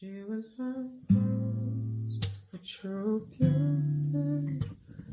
[0.00, 2.20] She was a rose,
[2.54, 4.58] a true beauty,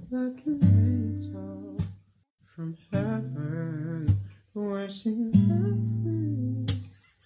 [0.09, 1.75] like an angel
[2.55, 4.17] from heaven.
[4.53, 6.65] When she left me,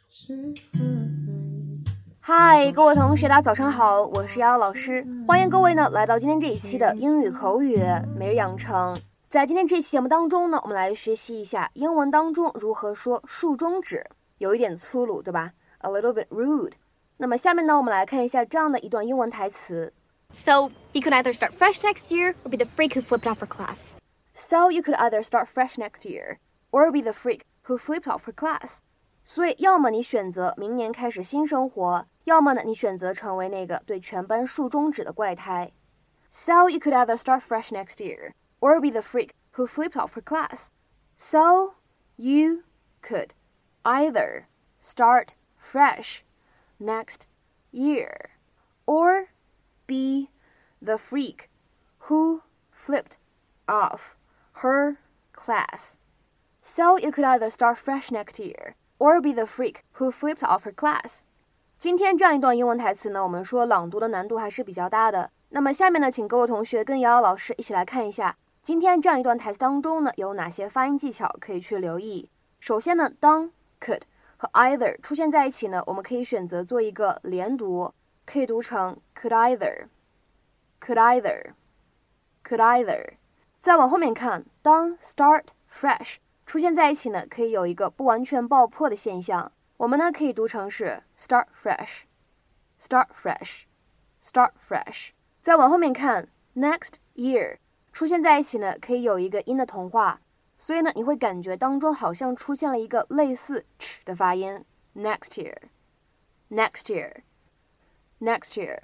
[0.10, 1.84] she hurt me.
[2.20, 7.80] 嗨，各位同学，大家早上好，我是瑶瑶老师，欢迎各位呢来到今天这一期的英语口语
[8.18, 8.98] 每日养成。
[9.30, 14.04] 在今天这期节目当中呢，我们来学习一下英文当中如何说竖中指，
[14.40, 16.72] 有一点粗鲁，对吧？A little bit rude。
[17.21, 19.93] 那么下面呢，我们来看一下这样的一段英文台词。
[20.33, 23.39] So you could either start fresh next year or be the freak who flipped off
[23.39, 23.95] for class.
[24.35, 26.39] So you could either start fresh next year,
[26.71, 28.81] or be the freak who flipped off her class.
[29.25, 35.73] 所以，要么你选择明年开始新生活，要么呢，你选择成为那个对全班竖中指的怪胎。
[36.31, 40.23] So you could either start fresh next year, or be the freak who flipped off her
[40.23, 40.67] class.
[41.17, 41.75] So
[42.17, 42.65] you
[43.01, 43.31] could
[43.85, 44.45] either
[44.83, 46.19] start fresh
[46.81, 47.27] next
[47.73, 48.31] year,
[48.87, 49.27] or
[49.87, 50.29] be
[50.81, 51.49] the freak
[52.09, 53.17] who flipped
[53.67, 54.15] off
[54.63, 54.97] her
[55.33, 55.97] class.
[56.63, 60.63] So you could either start fresh next year, or be the freak who flipped off
[60.65, 61.21] her class.
[61.79, 65.31] 今天这样一段英文台词呢，我们说朗读的难度还是比较大的。
[65.51, 72.31] 那么下面呢，请各位同学跟瑶瑶老师一起来看一下，今天这样一段台词当中呢，有哪些发音技巧可以去留意。
[72.59, 74.03] 首先呢，当 could
[74.42, 77.94] 和 either 出现在一起呢，我们可以选择做一个连读，
[78.26, 83.14] 可以读成 could either，could either，could either。
[83.60, 86.16] 再往后面看，当 start fresh
[86.48, 89.52] 出现在一起呢，可以有一个不完全爆破的现象。
[89.78, 95.10] 我们呢可以读成是 start fresh，start fresh，start fresh。
[95.44, 97.58] 再往后面看，next year
[97.94, 100.20] 出现在一起呢，可以有一个音的同化，
[100.64, 104.64] 所以呢你会感觉当中好像出现了一个类似 ch 的发音。
[104.96, 108.78] next year，next year，next year。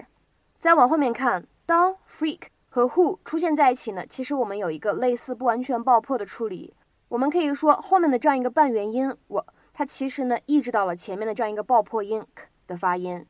[0.58, 6.73] 再往后面看，当 freak 和 who 出现在一起呢，其实我们有一个类似不完全爆破的处理。
[7.10, 13.23] 我们可以说后面的这样一个半元音，我它其实呢抑制到了前面的这样一个爆破音 k 的发音。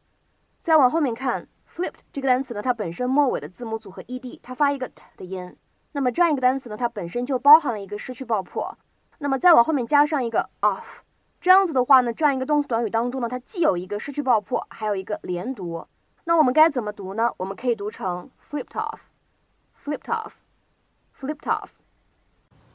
[0.62, 5.54] 再往后面看，flipped 这个单词呢，它本身末尾的字母组合 ed，它发一个 t 的音。
[5.97, 8.77] 那么这样一个单词呢，它本身就包含了一个失去爆破。
[9.19, 11.01] 那么再往后面加上一个 off，
[11.41, 15.87] 这样子的话呢，这样一个动词短语当中呢，它既有一个失去爆破，还有一个连读。
[16.25, 17.33] 那我们该怎么读呢？
[17.37, 21.69] 我们可以读成 flipped off，flipped off，flipped off。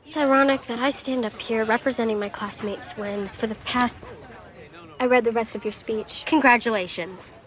[0.06, 3.98] It's ironic that I stand up here representing my classmates when, for the past.
[5.00, 6.24] I read the rest of your speech.
[6.25, 7.38] Congratulations.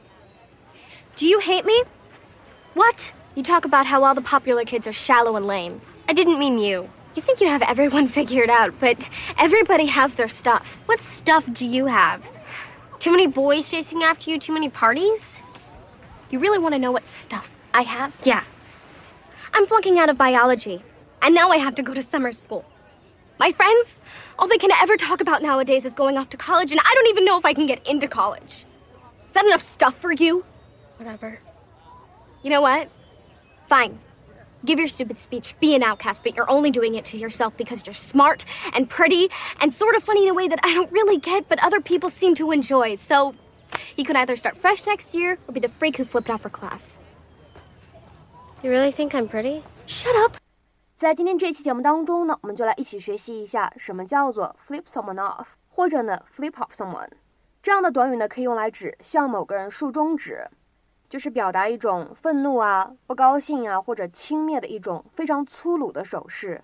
[1.17, 1.84] Do you hate me?
[2.75, 3.12] What?
[3.35, 5.81] You talk about how all the popular kids are shallow and lame.
[6.07, 6.90] I didn't mean you.
[7.16, 8.97] You think you have everyone figured out, but
[9.38, 10.79] everybody has their stuff.
[10.85, 12.29] What stuff do you have?
[13.00, 15.41] Too many boys chasing after you, too many parties?
[16.29, 18.13] You really want to know what stuff I have?
[18.23, 18.44] Yeah.
[19.53, 20.81] I'm flunking out of biology,
[21.22, 22.63] and now I have to go to summer school.
[23.38, 24.00] My friends,
[24.40, 27.07] all they can ever talk about nowadays is going off to college, and I don't
[27.07, 28.66] even know if I can get into college.
[29.28, 30.46] Is that enough stuff for you?
[30.97, 31.40] Whatever.
[32.44, 32.90] You know what?
[33.69, 33.99] Fine.
[34.65, 37.87] Give your stupid speech, be an outcast, but you're only doing it to yourself because
[37.87, 41.17] you're smart and pretty and sort of funny in a way that I don't really
[41.19, 42.97] get, but other people seem to enjoy.
[42.97, 43.34] So
[43.97, 46.51] you could either start fresh next year or be the freak who flipped off for
[46.51, 46.99] class.
[48.62, 49.62] You really think I'm pretty?
[49.87, 50.37] Shut up!
[50.99, 57.09] 在今天这期节目当中呢，我们就来一起学习一下什么叫做 flip someone off，或者呢 flip off someone。
[57.62, 60.47] 这样的短语呢，可以用来指向某个人竖中指，
[61.10, 66.64] 就是表达一种愤怒啊、不高兴啊或者轻蔑的一种非常粗鲁的手势。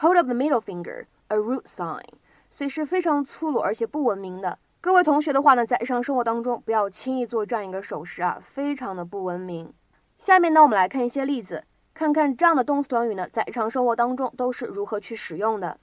[0.00, 2.02] Hold up the middle finger, a rude sign，
[2.50, 4.58] 所以是非常粗鲁而且不文明的。
[4.80, 9.72] 各位同学的话呢，在日常生活当中不要轻易做这样一个手势啊，非常的不文明。
[10.18, 11.64] 下面呢，我们来看一些例子。
[11.92, 15.78] 看看这样的动词短语呢，在日常生活当中都是如何去使用的。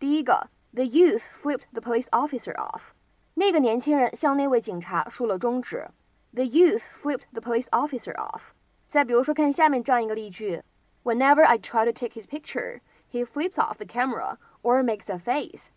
[0.00, 2.80] 第一个，The youth flipped the police officer off。
[3.34, 5.88] 那个年轻人向那位警察竖了中指。
[6.33, 8.51] The youth flipped the police officer off。
[8.87, 10.63] 再比如说，看下面这样一个例句：
[11.03, 12.81] Whenever I try to take his picture,
[13.11, 15.67] he flips off the camera or makes a face。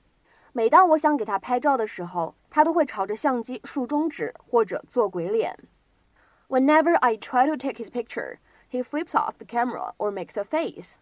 [0.52, 5.58] 每当我想给他拍照的时候，他都会朝着相机竖中指或者做鬼脸。
[6.48, 8.36] Whenever I try to take his picture,
[8.70, 10.96] he flips off the camera or makes a face。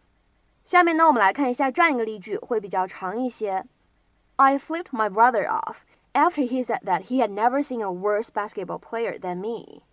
[0.63, 3.65] 下面呢，我们来看一下这样一个例句，会比较长一些。
[4.37, 5.79] I flipped my brother off
[6.16, 9.84] after he said that he had never seen a worse basketball player than me。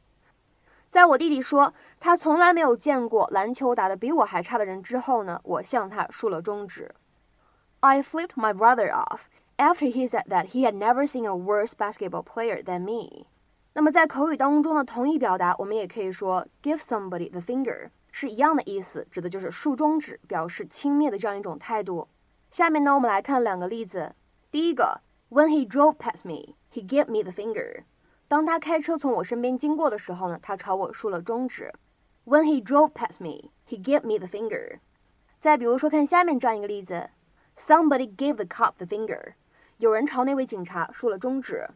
[0.89, 6.95] 在我弟弟说他从来没有见过篮球打得比我还差的人之后呢，我向他竖了中指。
[7.81, 9.23] I flipped my brother off
[9.57, 13.27] after he said that he had never seen a worse basketball player than me。
[13.75, 22.07] 那么在口语当中的同义表达，我们也可以说 give somebody the finger，是一样的意思，指的就是竖中指，表示轻蔑的这样一种态度。
[22.51, 24.15] 下面呢，我们来看两个例子。
[24.51, 25.01] 第一个
[25.32, 27.84] ，When he drove past me, he gave me the finger。
[28.28, 31.74] 当他开车从我身边经过的时候呢，他朝我竖了中指。
[32.26, 34.80] When he drove past me, he gave me the finger。
[35.40, 37.10] 再比如说，看下面这样一个例子，
[37.56, 39.34] Somebody gave the cop the finger。
[39.78, 41.70] 有人朝那位警察竖了中指。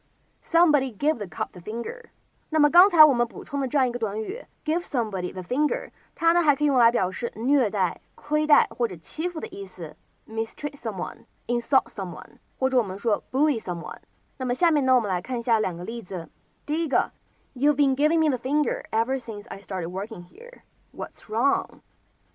[0.43, 2.05] Somebody give the cop the finger。
[2.49, 9.95] 那么刚才我们补充的这样一个短语，give somebody the finger，它呢还可以用来表示虐待、亏待或者欺负的意思，
[10.27, 13.99] mistreat someone、insult someone， 或者我们说 bully someone。
[14.37, 16.29] 那么下面呢，我们来看一下两个例子。
[16.65, 17.11] 第一个，
[17.53, 20.61] You've been giving me the finger ever since I started working here.
[20.93, 21.81] What's wrong？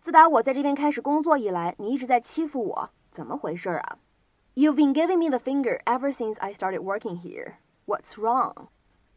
[0.01, 3.99] 自打我在这边开始工作以来，你一直在欺负我，怎么回事啊？
[4.55, 7.55] You've been giving me the finger ever since I started working here.
[7.87, 8.69] What's wrong？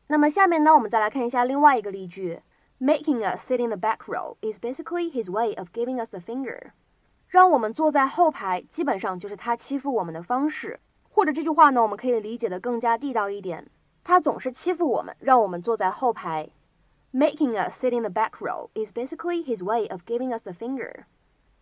[0.08, 2.42] 那么下面呢，我们再来看一下另外一个例句：
[2.80, 6.72] Making us sit in the back row is basically his way of giving us the finger。
[7.28, 10.80] 让我们坐在后排，基本上就是他欺负我们的方式。
[11.15, 13.71] 或者这句话呢，我们可以理解的更加地道一点：
[14.03, 16.51] 他总是欺负我们，让我们坐在后排。
[17.13, 21.05] Making us sit in the back row is basically his way of giving us a finger。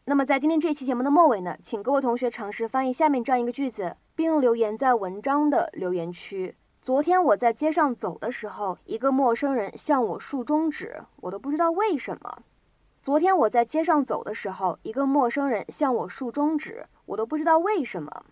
[0.07, 6.57] 那么在今天这期节目的末尾呢，请各位同学尝试翻译下面这样一个句子，并留言在文章的留言区。
[6.81, 12.39] 昨天我在街上走的时候，一个陌生人向我竖中指，我都不知道为什么。
[13.03, 18.25] 昨天我在街上走的时候，一个陌生人向我竖中指，我都不知道为什么。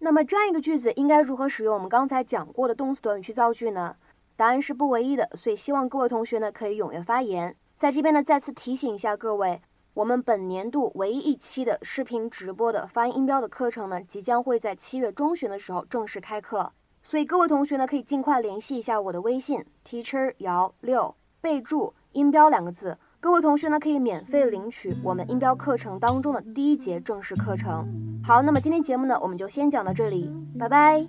[0.00, 3.96] 那么这样一个句子应该如何使用我们刚才讲过的动词短语去造句呢？
[4.36, 7.56] 答案是不唯一的，所以希望各位同学呢可以踊跃发言。
[7.76, 9.60] 在这边呢再次提醒一下各位，
[9.94, 16.72] 我们本年度唯一一期的视频直播的发音音标的课程呢，即将会在七月中旬的时候正式开课。
[17.02, 22.96] 所以各位同学呢，可以尽快联系一下我的微信 teacher 姚六，备注音标两个字。
[23.20, 27.84] 各位同学呢，可以免费领取我们音标课程当中的第一节正式课程。
[28.22, 31.04] 好，那么今天节目呢，我们就先讲到这里，拜拜。